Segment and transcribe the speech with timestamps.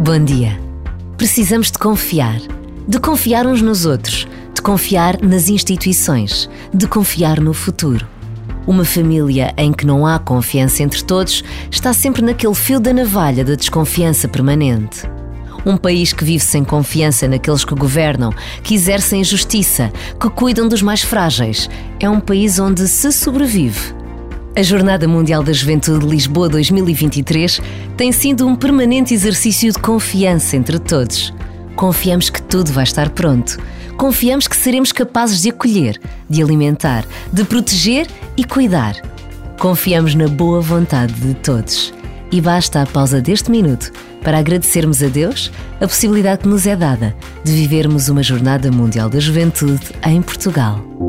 [0.00, 0.60] Bom dia.
[1.16, 2.40] Precisamos de confiar.
[2.88, 8.08] De confiar uns nos outros, de confiar nas instituições, de confiar no futuro.
[8.66, 13.44] Uma família em que não há confiança entre todos está sempre naquele fio da navalha
[13.44, 15.02] da desconfiança permanente.
[15.64, 18.32] Um país que vive sem confiança naqueles que governam,
[18.64, 23.97] que exercem justiça, que cuidam dos mais frágeis, é um país onde se sobrevive.
[24.58, 27.60] A Jornada Mundial da Juventude Lisboa 2023
[27.96, 31.32] tem sido um permanente exercício de confiança entre todos.
[31.76, 33.56] Confiamos que tudo vai estar pronto.
[33.96, 38.96] Confiamos que seremos capazes de acolher, de alimentar, de proteger e cuidar.
[39.60, 41.94] Confiamos na boa vontade de todos.
[42.32, 43.92] E basta a pausa deste minuto
[44.24, 49.08] para agradecermos a Deus a possibilidade que nos é dada de vivermos uma Jornada Mundial
[49.08, 51.07] da Juventude em Portugal.